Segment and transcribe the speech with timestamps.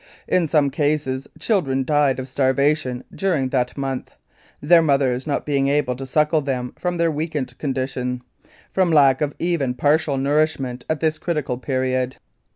[0.27, 4.09] In some cases children died of starvation during that month,
[4.59, 8.23] their mothers not being able to suckle them from their weakened condition,
[8.71, 12.15] from lack of even partial nourishment at this critical period.